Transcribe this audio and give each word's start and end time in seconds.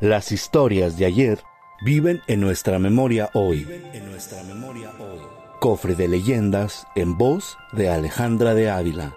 Las 0.00 0.32
historias 0.32 0.96
de 0.96 1.04
ayer 1.04 1.42
viven 1.82 2.22
en 2.26 2.40
nuestra 2.40 2.78
memoria 2.78 3.28
hoy. 3.34 3.68
En 3.92 4.10
nuestra 4.10 4.42
memoria 4.44 4.90
hoy. 4.98 5.18
Cofre 5.60 5.94
de 5.94 6.08
leyendas 6.08 6.86
en 6.94 7.18
voz 7.18 7.58
de 7.72 7.90
Alejandra 7.90 8.54
de 8.54 8.70
Ávila. 8.70 9.14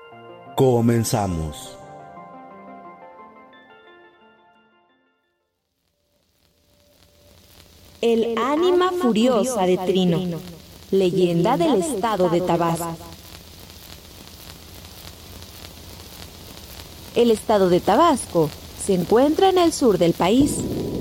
Comenzamos. 0.57 1.77
El 8.01 8.37
ánima 8.37 8.91
furiosa 8.91 9.65
de 9.65 9.77
Trino, 9.77 10.41
leyenda 10.91 11.55
del 11.55 11.81
estado 11.81 12.27
de 12.27 12.41
Tabasco. 12.41 12.97
El 17.15 17.31
estado 17.31 17.69
de 17.69 17.79
Tabasco 17.79 18.49
se 18.85 18.95
encuentra 18.95 19.47
en 19.47 19.59
el 19.59 19.71
sur 19.71 19.97
del 19.97 20.11
país. 20.11 20.57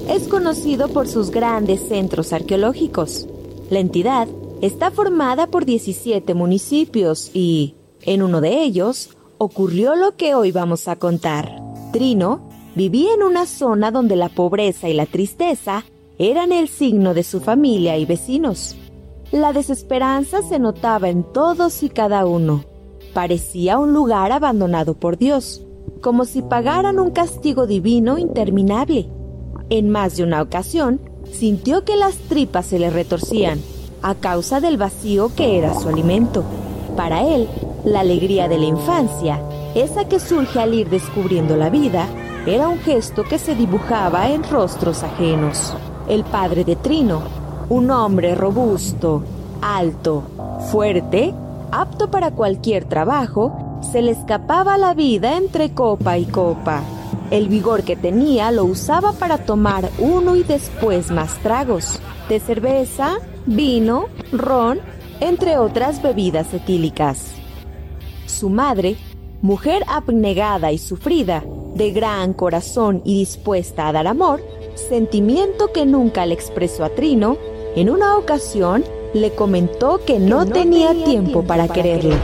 Es 0.09 0.27
conocido 0.29 0.89
por 0.89 1.07
sus 1.07 1.31
grandes 1.31 1.81
centros 1.89 2.33
arqueológicos. 2.33 3.29
La 3.71 3.79
entidad 3.79 4.29
está 4.61 4.91
formada 4.91 5.47
por 5.47 5.65
17 5.65 6.35
municipios 6.35 7.31
y, 7.33 7.77
en 8.03 8.23
uno 8.23 8.41
de 8.41 8.63
ellos, 8.63 9.11
ocurrió 9.39 9.95
lo 9.95 10.17
que 10.17 10.35
hoy 10.35 10.51
vamos 10.51 10.89
a 10.89 10.97
contar. 10.97 11.57
Trino 11.93 12.49
vivía 12.75 13.15
en 13.15 13.23
una 13.23 13.47
zona 13.47 13.91
donde 13.91 14.17
la 14.17 14.29
pobreza 14.29 14.89
y 14.89 14.95
la 14.95 15.07
tristeza 15.07 15.85
eran 16.19 16.53
el 16.53 16.69
signo 16.69 17.15
de 17.15 17.23
su 17.23 17.41
familia 17.41 17.97
y 17.97 18.05
vecinos. 18.05 18.77
La 19.31 19.53
desesperanza 19.53 20.43
se 20.43 20.59
notaba 20.59 21.09
en 21.09 21.23
todos 21.23 21.83
y 21.83 21.89
cada 21.89 22.27
uno. 22.27 22.65
Parecía 23.15 23.79
un 23.79 23.93
lugar 23.93 24.33
abandonado 24.33 24.95
por 24.95 25.17
Dios, 25.17 25.63
como 26.01 26.25
si 26.25 26.43
pagaran 26.43 26.99
un 26.99 27.13
castigo 27.13 27.67
divino 27.67 28.19
interminable. 28.19 29.09
En 29.73 29.89
más 29.89 30.19
de 30.19 30.23
una 30.23 30.43
ocasión, 30.43 31.01
sintió 31.33 31.83
que 31.83 31.97
las 31.97 32.15
tripas 32.29 32.67
se 32.67 32.79
le 32.79 32.91
retorcían 32.91 33.59
a 34.03 34.15
causa 34.15 34.61
del 34.61 34.77
vacío 34.77 35.35
que 35.35 35.57
era 35.57 35.73
su 35.73 35.89
alimento. 35.89 36.45
Para 36.95 37.23
él, 37.27 37.49
la 37.83 38.01
alegría 38.01 38.49
de 38.49 38.59
la 38.59 38.67
infancia, 38.67 39.41
esa 39.75 40.07
que 40.07 40.21
surge 40.21 40.61
al 40.61 40.75
ir 40.75 40.91
descubriendo 40.91 41.57
la 41.57 41.71
vida, 41.71 42.07
era 42.45 42.69
un 42.69 42.81
gesto 42.81 43.25
que 43.25 43.39
se 43.39 43.55
dibujaba 43.55 44.29
en 44.29 44.45
rostros 44.45 45.03
ajenos 45.03 45.73
el 46.07 46.23
padre 46.25 46.65
de 46.65 46.77
Trino, 46.77 47.23
un 47.71 47.91
hombre 47.91 48.35
robusto, 48.35 49.23
alto, 49.63 50.23
fuerte, 50.71 51.33
apto 51.71 52.11
para 52.11 52.33
cualquier 52.33 52.85
trabajo, 52.85 53.81
se 53.91 54.03
le 54.03 54.11
escapaba 54.11 54.77
la 54.77 54.93
vida 54.93 55.39
entre 55.39 55.73
copa 55.73 56.19
y 56.19 56.27
copa. 56.27 56.83
El 57.33 57.49
vigor 57.49 57.83
que 57.83 57.97
tenía 57.97 58.51
lo 58.51 58.67
usaba 58.67 59.13
para 59.15 59.39
tomar 59.39 59.89
uno 59.99 60.37
y 60.37 60.43
después 60.43 61.11
más 61.11 61.39
tragos, 61.39 61.99
de 62.29 62.39
cerveza, 62.41 63.17
vino, 63.47 64.09
ron, 64.33 64.81
entre 65.19 65.57
otras 65.57 66.03
bebidas 66.03 66.53
etílicas. 66.53 67.29
Su 68.27 68.51
madre, 68.51 68.97
mujer 69.41 69.83
abnegada 69.89 70.73
y 70.73 70.79
sufrida, 70.79 71.43
de 71.75 71.91
gran 71.93 72.35
corazón 72.35 73.01
y 73.03 73.21
dispuesta 73.21 73.89
a 73.89 73.93
dar 73.93 74.09
amor, 74.09 74.45
sentimiento 74.75 75.73
que 75.73 75.87
nunca 75.87 76.27
le 76.27 76.35
expresó 76.35 76.85
a 76.85 76.91
Trino, 76.91 77.39
en 77.75 77.89
una 77.89 78.19
ocasión 78.19 78.85
le 79.15 79.31
comentó 79.31 80.05
que 80.05 80.19
no, 80.19 80.45
tenía, 80.45 80.93
tiempo, 81.03 81.43
para, 81.45 81.67
quererlo. 81.67 82.15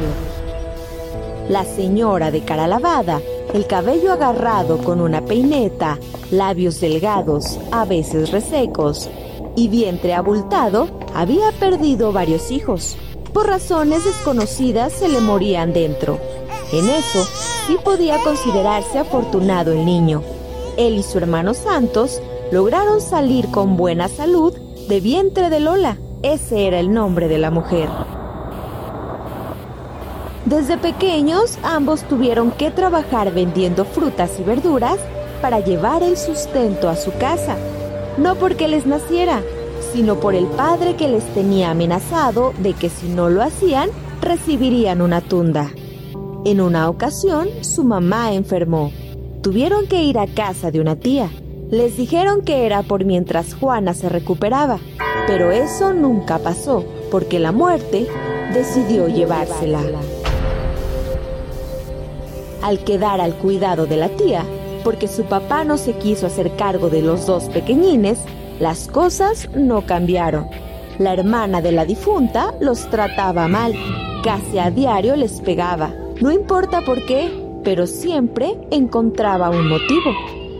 La 1.48 1.64
señora 1.64 2.30
de 2.30 2.42
cara 2.42 2.66
lavada, 2.66 3.22
el 3.54 3.66
cabello 3.66 4.12
agarrado 4.12 4.78
con 4.78 5.00
una 5.00 5.24
peineta, 5.24 5.98
labios 6.30 6.80
delgados, 6.80 7.58
a 7.70 7.84
veces 7.84 8.30
resecos, 8.30 9.08
y 9.56 9.68
vientre 9.68 10.14
abultado, 10.14 10.88
había 11.14 11.50
perdido 11.52 12.12
varios 12.12 12.50
hijos. 12.50 12.96
Por 13.32 13.46
razones 13.46 14.04
desconocidas 14.04 14.92
se 14.92 15.08
le 15.08 15.20
morían 15.20 15.72
dentro. 15.72 16.18
En 16.72 16.88
eso 16.88 17.24
sí 17.66 17.76
podía 17.82 18.18
considerarse 18.22 18.98
afortunado 18.98 19.72
el 19.72 19.84
niño. 19.84 20.22
Él 20.76 20.98
y 20.98 21.02
su 21.02 21.18
hermano 21.18 21.54
Santos 21.54 22.20
lograron 22.52 23.00
salir 23.00 23.50
con 23.50 23.76
buena 23.76 24.08
salud 24.08 24.54
de 24.88 25.00
vientre 25.00 25.50
de 25.50 25.60
Lola. 25.60 25.98
Ese 26.22 26.66
era 26.66 26.78
el 26.78 26.92
nombre 26.92 27.28
de 27.28 27.38
la 27.38 27.50
mujer. 27.50 27.88
Desde 30.48 30.78
pequeños 30.78 31.58
ambos 31.62 32.04
tuvieron 32.04 32.50
que 32.50 32.70
trabajar 32.70 33.34
vendiendo 33.34 33.84
frutas 33.84 34.30
y 34.40 34.42
verduras 34.42 34.98
para 35.42 35.60
llevar 35.60 36.02
el 36.02 36.16
sustento 36.16 36.88
a 36.88 36.96
su 36.96 37.12
casa, 37.12 37.54
no 38.16 38.34
porque 38.36 38.66
les 38.66 38.86
naciera, 38.86 39.42
sino 39.92 40.20
por 40.20 40.34
el 40.34 40.46
padre 40.46 40.96
que 40.96 41.06
les 41.06 41.24
tenía 41.34 41.70
amenazado 41.70 42.54
de 42.60 42.72
que 42.72 42.88
si 42.88 43.08
no 43.08 43.28
lo 43.28 43.42
hacían, 43.42 43.90
recibirían 44.22 45.02
una 45.02 45.20
tunda. 45.20 45.70
En 46.46 46.62
una 46.62 46.88
ocasión, 46.88 47.48
su 47.60 47.84
mamá 47.84 48.32
enfermó. 48.32 48.90
Tuvieron 49.42 49.86
que 49.86 50.02
ir 50.02 50.18
a 50.18 50.26
casa 50.26 50.70
de 50.70 50.80
una 50.80 50.96
tía 50.96 51.30
les 51.70 51.98
dijeron 51.98 52.40
que 52.40 52.64
era 52.64 52.82
por 52.82 53.04
mientras 53.04 53.52
Juana 53.52 53.92
se 53.92 54.08
recuperaba, 54.08 54.78
pero 55.26 55.50
eso 55.50 55.92
nunca 55.92 56.38
pasó, 56.38 56.82
porque 57.10 57.38
la 57.38 57.52
muerte 57.52 58.06
decidió 58.54 59.06
llevársela. 59.06 59.82
Al 62.62 62.84
quedar 62.84 63.20
al 63.20 63.34
cuidado 63.34 63.86
de 63.86 63.96
la 63.96 64.08
tía, 64.08 64.44
porque 64.84 65.08
su 65.08 65.24
papá 65.24 65.64
no 65.64 65.76
se 65.76 65.92
quiso 65.94 66.26
hacer 66.26 66.56
cargo 66.56 66.90
de 66.90 67.02
los 67.02 67.26
dos 67.26 67.44
pequeñines, 67.44 68.18
las 68.58 68.88
cosas 68.88 69.48
no 69.54 69.86
cambiaron. 69.86 70.48
La 70.98 71.12
hermana 71.12 71.62
de 71.62 71.70
la 71.70 71.84
difunta 71.84 72.54
los 72.60 72.90
trataba 72.90 73.46
mal, 73.46 73.74
casi 74.24 74.58
a 74.58 74.70
diario 74.70 75.14
les 75.14 75.40
pegaba. 75.40 75.94
No 76.20 76.32
importa 76.32 76.80
por 76.84 77.06
qué, 77.06 77.30
pero 77.62 77.86
siempre 77.86 78.58
encontraba 78.70 79.50
un 79.50 79.68
motivo. 79.68 80.10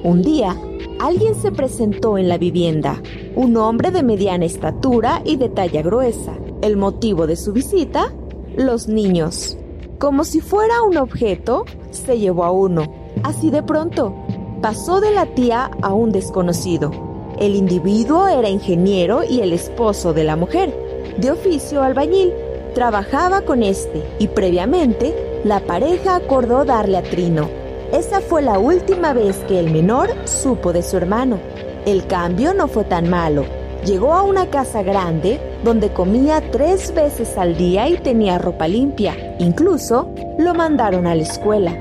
Un 0.05 0.23
día, 0.23 0.57
alguien 1.01 1.35
se 1.35 1.51
presentó 1.51 2.19
en 2.19 2.29
la 2.29 2.39
vivienda, 2.39 3.03
un 3.35 3.57
hombre 3.57 3.91
de 3.91 4.05
mediana 4.05 4.45
estatura 4.45 5.23
y 5.25 5.37
de 5.37 5.49
talla 5.49 5.83
gruesa. 5.83 6.35
El 6.63 6.77
motivo 6.77 7.27
de 7.27 7.35
su 7.35 7.53
visita, 7.53 8.13
los 8.57 8.87
niños. 8.87 9.59
Como 9.99 10.23
si 10.23 10.41
fuera 10.41 10.83
un 10.83 10.97
objeto, 10.97 11.65
se 11.91 12.19
llevó 12.19 12.45
a 12.45 12.51
uno. 12.51 12.85
Así 13.23 13.51
de 13.51 13.63
pronto, 13.63 14.15
pasó 14.61 15.01
de 15.01 15.11
la 15.11 15.27
tía 15.27 15.71
a 15.83 15.93
un 15.93 16.13
desconocido. 16.13 16.91
El 17.39 17.55
individuo 17.55 18.29
era 18.29 18.49
ingeniero 18.49 19.23
y 19.29 19.41
el 19.41 19.53
esposo 19.53 20.13
de 20.13 20.25
la 20.25 20.37
mujer, 20.37 20.75
de 21.19 21.31
oficio 21.31 21.83
albañil. 21.83 22.33
Trabajaba 22.75 23.43
con 23.43 23.63
este 23.63 24.05
y 24.19 24.29
previamente 24.29 25.41
la 25.45 25.61
pareja 25.61 26.17
acordó 26.17 26.65
darle 26.65 26.97
a 26.97 27.03
Trino 27.03 27.49
esa 27.93 28.21
fue 28.21 28.43
la 28.43 28.59
última 28.59 29.15
vez 29.15 29.37
que 29.49 29.59
el 29.59 29.71
menor 29.71 30.11
supo 30.27 30.75
de 30.75 30.83
su 30.83 30.99
hermano. 30.99 31.39
El 31.87 32.07
cambio 32.07 32.53
no 32.53 32.69
fue 32.69 32.85
tan 32.85 33.09
malo. 33.09 33.47
Llegó 33.85 34.13
a 34.13 34.23
una 34.23 34.47
casa 34.47 34.83
grande 34.83 35.41
donde 35.65 35.93
comía 35.93 36.43
tres 36.51 36.93
veces 36.95 37.39
al 37.39 37.57
día 37.57 37.89
y 37.89 37.97
tenía 37.97 38.39
ropa 38.39 38.67
limpia. 38.67 39.37
Incluso 39.39 40.09
lo 40.37 40.55
mandaron 40.55 41.07
a 41.07 41.15
la 41.15 41.23
escuela. 41.23 41.77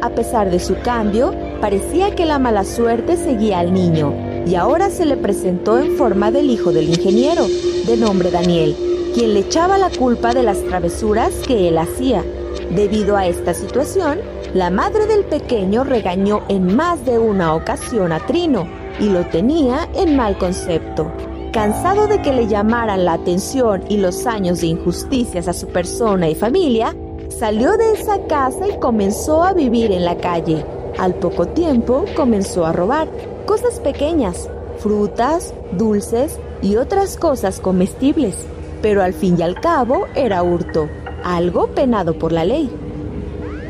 A 0.00 0.10
pesar 0.10 0.50
de 0.50 0.58
su 0.58 0.76
cambio, 0.80 1.34
parecía 1.60 2.14
que 2.14 2.24
la 2.24 2.38
mala 2.38 2.64
suerte 2.64 3.16
seguía 3.16 3.58
al 3.58 3.74
niño 3.74 4.14
y 4.46 4.54
ahora 4.54 4.88
se 4.88 5.04
le 5.04 5.18
presentó 5.18 5.78
en 5.78 5.96
forma 5.96 6.30
del 6.30 6.48
hijo 6.48 6.72
del 6.72 6.88
ingeniero, 6.88 7.46
de 7.86 7.96
nombre 7.98 8.30
Daniel, 8.30 8.74
quien 9.14 9.34
le 9.34 9.40
echaba 9.40 9.76
la 9.76 9.90
culpa 9.90 10.32
de 10.32 10.42
las 10.42 10.62
travesuras 10.64 11.30
que 11.46 11.68
él 11.68 11.76
hacía. 11.76 12.24
Debido 12.70 13.16
a 13.18 13.26
esta 13.26 13.52
situación, 13.52 14.20
la 14.54 14.70
madre 14.70 15.06
del 15.06 15.24
pequeño 15.24 15.84
regañó 15.84 16.42
en 16.48 16.74
más 16.74 17.04
de 17.04 17.18
una 17.18 17.54
ocasión 17.54 18.12
a 18.12 18.20
Trino 18.20 18.79
y 19.00 19.08
lo 19.08 19.26
tenía 19.26 19.88
en 19.94 20.16
mal 20.16 20.38
concepto. 20.38 21.10
Cansado 21.52 22.06
de 22.06 22.22
que 22.22 22.32
le 22.32 22.46
llamaran 22.46 23.04
la 23.04 23.14
atención 23.14 23.82
y 23.88 23.96
los 23.96 24.26
años 24.26 24.60
de 24.60 24.68
injusticias 24.68 25.48
a 25.48 25.52
su 25.52 25.66
persona 25.66 26.28
y 26.28 26.34
familia, 26.36 26.94
Salió 27.40 27.78
de 27.78 27.92
esa 27.92 28.20
casa 28.26 28.68
y 28.68 28.78
comenzó 28.80 29.42
a 29.42 29.54
vivir 29.54 29.92
en 29.92 30.04
la 30.04 30.18
calle. 30.18 30.62
Al 30.98 31.14
poco 31.14 31.46
tiempo 31.46 32.04
comenzó 32.14 32.66
a 32.66 32.72
robar 32.72 33.08
cosas 33.46 33.80
pequeñas, 33.80 34.50
frutas, 34.78 35.54
dulces 35.72 36.38
y 36.60 36.76
otras 36.76 37.16
cosas 37.16 37.58
comestibles. 37.58 38.34
Pero 38.82 39.02
al 39.02 39.14
fin 39.14 39.36
y 39.38 39.42
al 39.42 39.58
cabo 39.58 40.06
era 40.14 40.42
hurto, 40.42 40.90
algo 41.24 41.68
penado 41.68 42.18
por 42.18 42.30
la 42.30 42.44
ley. 42.44 42.70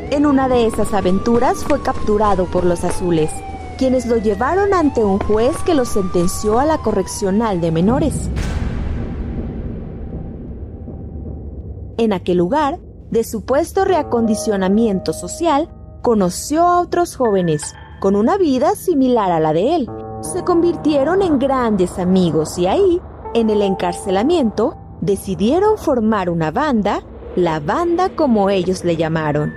En 0.09 0.25
una 0.25 0.49
de 0.49 0.65
esas 0.65 0.93
aventuras 0.93 1.63
fue 1.63 1.81
capturado 1.81 2.47
por 2.47 2.65
los 2.65 2.83
azules, 2.83 3.31
quienes 3.81 4.05
lo 4.05 4.17
llevaron 4.17 4.75
ante 4.75 5.03
un 5.03 5.17
juez 5.17 5.57
que 5.65 5.73
lo 5.73 5.85
sentenció 5.85 6.59
a 6.59 6.65
la 6.65 6.77
correccional 6.77 7.61
de 7.61 7.71
menores. 7.71 8.29
En 11.97 12.13
aquel 12.13 12.37
lugar, 12.37 12.79
de 13.09 13.23
supuesto 13.23 13.83
reacondicionamiento 13.83 15.13
social, 15.13 15.67
conoció 16.03 16.61
a 16.61 16.79
otros 16.79 17.15
jóvenes 17.15 17.73
con 17.99 18.15
una 18.15 18.37
vida 18.37 18.75
similar 18.75 19.31
a 19.31 19.39
la 19.39 19.51
de 19.51 19.73
él. 19.73 19.89
Se 20.21 20.43
convirtieron 20.43 21.23
en 21.23 21.39
grandes 21.39 21.97
amigos 21.97 22.59
y 22.59 22.67
ahí, 22.67 23.01
en 23.33 23.49
el 23.49 23.63
encarcelamiento, 23.63 24.77
decidieron 25.01 25.79
formar 25.79 26.29
una 26.29 26.51
banda, 26.51 27.01
la 27.35 27.59
banda 27.59 28.15
como 28.15 28.51
ellos 28.51 28.83
le 28.83 28.95
llamaron. 28.95 29.51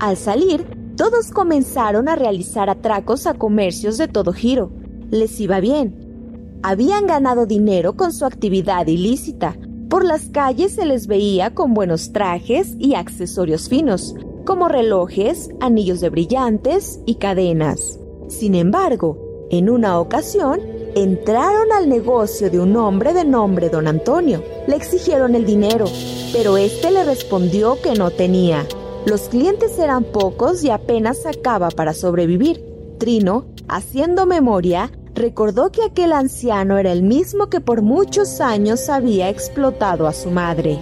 Al 0.00 0.18
salir, 0.18 0.66
todos 0.96 1.30
comenzaron 1.30 2.08
a 2.08 2.16
realizar 2.16 2.70
atracos 2.70 3.26
a 3.26 3.34
comercios 3.34 3.98
de 3.98 4.08
todo 4.08 4.32
giro. 4.32 4.70
Les 5.10 5.40
iba 5.40 5.60
bien. 5.60 6.60
Habían 6.62 7.06
ganado 7.06 7.46
dinero 7.46 7.96
con 7.96 8.12
su 8.12 8.24
actividad 8.24 8.86
ilícita. 8.86 9.56
Por 9.90 10.04
las 10.04 10.30
calles 10.30 10.74
se 10.74 10.86
les 10.86 11.06
veía 11.06 11.54
con 11.54 11.74
buenos 11.74 12.12
trajes 12.12 12.74
y 12.78 12.94
accesorios 12.94 13.68
finos, 13.68 14.14
como 14.44 14.68
relojes, 14.68 15.50
anillos 15.60 16.00
de 16.00 16.10
brillantes 16.10 17.00
y 17.06 17.16
cadenas. 17.16 17.98
Sin 18.28 18.54
embargo, 18.54 19.46
en 19.50 19.68
una 19.68 20.00
ocasión, 20.00 20.60
entraron 20.94 21.72
al 21.72 21.88
negocio 21.88 22.50
de 22.50 22.60
un 22.60 22.76
hombre 22.76 23.12
de 23.12 23.24
nombre 23.24 23.68
don 23.68 23.86
Antonio. 23.86 24.42
Le 24.66 24.76
exigieron 24.76 25.34
el 25.34 25.44
dinero, 25.44 25.86
pero 26.32 26.56
éste 26.56 26.90
le 26.90 27.04
respondió 27.04 27.80
que 27.82 27.94
no 27.94 28.10
tenía. 28.10 28.64
Los 29.06 29.28
clientes 29.28 29.78
eran 29.78 30.02
pocos 30.04 30.64
y 30.64 30.70
apenas 30.70 31.22
sacaba 31.22 31.68
para 31.68 31.92
sobrevivir. 31.92 32.64
Trino, 32.98 33.44
haciendo 33.68 34.24
memoria, 34.24 34.90
recordó 35.14 35.70
que 35.70 35.82
aquel 35.82 36.12
anciano 36.12 36.78
era 36.78 36.90
el 36.90 37.02
mismo 37.02 37.50
que 37.50 37.60
por 37.60 37.82
muchos 37.82 38.40
años 38.40 38.88
había 38.88 39.28
explotado 39.28 40.06
a 40.06 40.14
su 40.14 40.30
madre. 40.30 40.78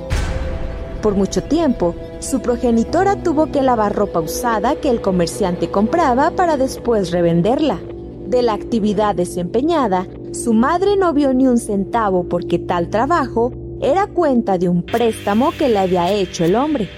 Por 1.03 1.17
mucho 1.17 1.43
tiempo, 1.43 1.97
su 2.21 2.41
progenitora 2.41 3.25
tuvo 3.25 3.51
que 3.51 3.61
lavar 3.61 3.97
ropa 3.97 4.21
usada 4.21 4.77
que 4.77 4.89
el 4.89 5.01
comerciante 5.01 5.69
compraba 5.69 6.31
para 6.31 6.57
después 6.57 7.11
revenderla. 7.11 7.81
De 8.29 8.41
la 8.43 8.53
actividad 8.53 9.17
desempeñada, 9.17 10.07
su 10.33 10.55
madre 10.55 10.97
no 10.97 11.13
vio 11.13 11.35
ni 11.35 11.49
un 11.49 11.59
centavo 11.59 12.29
porque 12.29 12.61
tal 12.61 12.89
trabajo 12.89 13.53
era 13.81 14.07
cuenta 14.07 14.59
de 14.59 14.69
un 14.69 14.85
préstamo 14.85 15.51
que 15.59 15.69
le 15.69 15.81
había 15.81 16.13
hecho 16.13 16.45
el 16.45 16.55
hombre. 16.55 16.89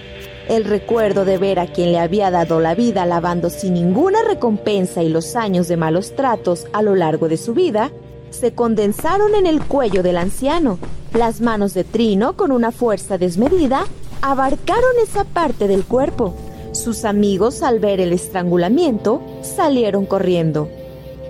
El 0.49 0.65
recuerdo 0.65 1.25
de 1.25 1.39
ver 1.39 1.59
a 1.59 1.67
quien 1.67 1.93
le 1.93 1.99
había 1.99 2.31
dado 2.31 2.61
la 2.61 2.75
vida 2.75 3.07
lavando 3.07 3.49
sin 3.49 3.75
ninguna 3.75 4.23
recompensa 4.23 5.03
y 5.03 5.09
los 5.09 5.37
años 5.37 5.69
de 5.69 5.79
malos 5.79 6.15
tratos 6.17 6.67
a 6.75 6.83
lo 6.83 6.95
largo 6.95 7.29
de 7.29 7.39
su 7.39 7.55
vida, 7.55 7.91
se 8.31 8.53
condensaron 8.53 9.35
en 9.35 9.47
el 9.47 9.65
cuello 9.65 10.03
del 10.03 10.19
anciano. 10.19 10.79
Las 11.15 11.41
manos 11.41 11.73
de 11.73 11.85
Trino, 11.85 12.37
con 12.37 12.53
una 12.53 12.73
fuerza 12.73 13.17
desmedida, 13.17 13.87
abarcaron 14.21 14.93
esa 15.03 15.25
parte 15.25 15.67
del 15.67 15.85
cuerpo. 15.85 16.35
Sus 16.73 17.05
amigos, 17.07 17.63
al 17.63 17.79
ver 17.79 18.01
el 18.01 18.13
estrangulamiento, 18.13 19.23
salieron 19.41 20.05
corriendo. 20.05 20.69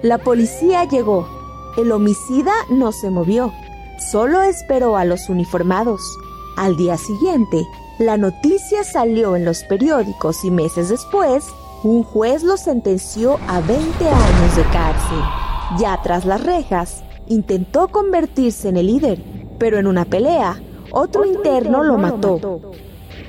La 0.02 0.19
policía 0.19 0.84
llegó. 0.88 1.28
El 1.76 1.93
homicida 1.93 2.52
no 2.70 2.93
se 2.93 3.11
movió, 3.11 3.52
solo 4.11 4.43
esperó 4.43 4.96
a 4.96 5.05
los 5.05 5.28
uniformados. 5.28 6.00
Al 6.56 6.76
día 6.76 6.96
siguiente, 6.96 7.64
la 7.99 8.17
noticia 8.17 8.82
salió 8.82 9.37
en 9.37 9.44
los 9.44 9.62
periódicos 9.62 10.44
y 10.44 10.50
meses 10.50 10.88
después, 10.88 11.44
un 11.85 12.02
juez 12.02 12.43
lo 12.43 12.56
sentenció 12.56 13.38
a 13.46 13.61
20 13.61 14.08
años 14.08 14.56
de 14.56 14.62
cárcel. 14.64 15.19
Ya 15.79 16.00
tras 16.02 16.25
las 16.25 16.43
rejas, 16.43 17.05
intentó 17.29 17.88
convertirse 17.88 18.69
en 18.69 18.79
el 18.79 18.88
líder, 18.88 19.23
pero 19.58 19.79
en 19.79 19.87
una 19.87 20.05
pelea, 20.05 20.61
otro, 20.91 21.25
interno, 21.25 21.85
lo 21.85 21.96
mató. 21.96 22.61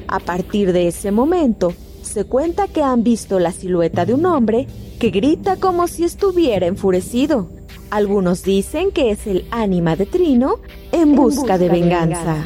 A 0.07 0.19
partir 0.19 0.73
de 0.73 0.87
ese 0.87 1.11
momento, 1.11 1.73
se 2.01 2.25
cuenta 2.25 2.67
que 2.67 2.81
han 2.81 3.03
visto 3.03 3.39
la 3.39 3.51
silueta 3.51 4.05
de 4.05 4.15
un 4.15 4.25
hombre 4.25 4.67
que 4.99 5.11
grita 5.11 5.57
como 5.57 5.87
si 5.87 6.03
estuviera 6.03 6.65
enfurecido. 6.65 7.49
Algunos 7.91 8.41
dicen 8.41 8.91
que 8.91 9.11
es 9.11 9.27
el 9.27 9.45
ánima 9.51 9.95
de 9.95 10.07
Trino 10.07 10.59
en, 10.91 11.15
busca, 11.15 11.59
de 11.59 11.69
venganza. 11.69 12.45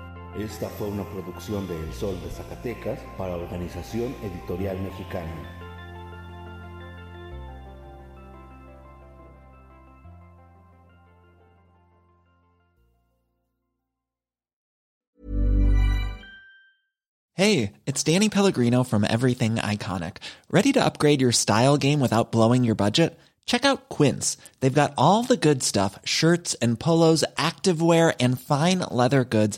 Esta 0.37 0.69
fue 0.69 0.87
una 0.87 1.03
producción 1.03 1.67
de 1.67 1.77
El 1.77 1.93
Sol 1.93 2.17
de 2.21 2.29
Zacatecas 2.29 2.99
para 3.17 3.35
Organización 3.35 4.15
Editorial 4.23 4.79
Mexicana. 4.79 5.57
Hey, 17.33 17.73
it's 17.85 18.03
Danny 18.03 18.29
Pellegrino 18.29 18.83
from 18.83 19.03
Everything 19.03 19.55
Iconic. 19.55 20.17
Ready 20.49 20.71
to 20.73 20.85
upgrade 20.85 21.19
your 21.19 21.33
style 21.33 21.75
game 21.75 21.99
without 21.99 22.31
blowing 22.31 22.63
your 22.63 22.75
budget? 22.75 23.19
Check 23.45 23.65
out 23.65 23.89
Quince. 23.89 24.37
They've 24.59 24.73
got 24.73 24.93
all 24.97 25.23
the 25.23 25.35
good 25.35 25.63
stuff 25.63 25.99
shirts 26.05 26.53
and 26.61 26.79
polos, 26.79 27.25
activewear, 27.37 28.13
and 28.19 28.39
fine 28.39 28.79
leather 28.79 29.25
goods 29.25 29.57